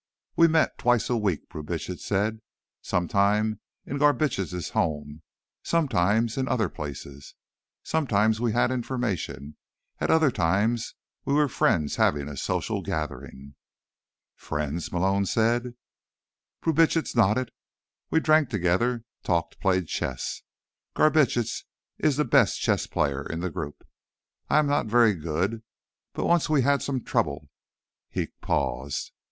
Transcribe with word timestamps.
"We 0.35 0.47
met 0.47 0.79
twice 0.79 1.11
a 1.11 1.15
week," 1.15 1.47
Brubitsch 1.47 1.95
said. 1.99 2.41
"Sometimes 2.81 3.57
in 3.85 3.99
Garbitsch's 3.99 4.69
home, 4.71 5.21
sometimes 5.61 6.37
in 6.39 6.47
other 6.47 6.69
places. 6.69 7.35
Sometimes 7.83 8.39
we 8.41 8.51
had 8.51 8.71
information. 8.71 9.57
At 9.99 10.09
other 10.09 10.31
times, 10.31 10.95
we 11.23 11.35
were 11.35 11.47
friends, 11.47 11.97
having 11.97 12.27
a 12.27 12.35
social 12.35 12.81
gathering." 12.81 13.53
"Friends?" 14.35 14.91
Malone 14.91 15.27
said. 15.27 15.75
Brubitsch 16.63 17.15
nodded. 17.15 17.51
"We 18.09 18.19
drank 18.19 18.49
together, 18.49 19.03
talked, 19.21 19.59
played 19.59 19.85
chess. 19.87 20.41
Garbitsch 20.95 21.63
is 21.99 22.17
the 22.17 22.25
best 22.25 22.59
chess 22.59 22.87
player 22.87 23.23
in 23.31 23.41
the 23.41 23.51
group. 23.51 23.85
I 24.49 24.57
am 24.57 24.65
not 24.65 24.87
very 24.87 25.13
good. 25.13 25.61
But 26.13 26.25
once 26.25 26.49
we 26.49 26.63
had 26.63 26.81
some 26.81 27.03
trouble." 27.03 27.49
He 28.09 28.25
paused. 28.41 29.11